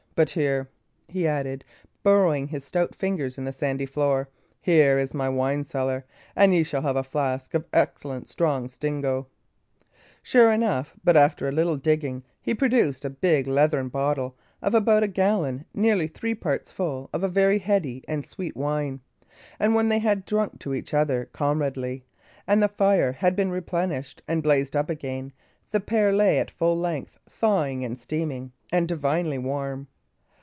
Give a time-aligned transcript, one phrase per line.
[0.13, 0.69] But here,"
[1.07, 1.63] he added,
[2.03, 4.27] burrowing with his stout fingers in the sandy floor,
[4.59, 9.27] "here is my wine cellar; and ye shall have a flask of excellent strong stingo."
[10.21, 15.01] Sure enough, after but a little digging, he produced a big leathern bottle of about
[15.01, 18.99] a gallon, nearly three parts full of a very heady and sweet wine;
[19.59, 22.03] and when they had drunk to each other comradely,
[22.45, 25.31] and the fire had been replenished and blazed up again,
[25.71, 29.87] the pair lay at full length, thawing and steaming, and divinely warm.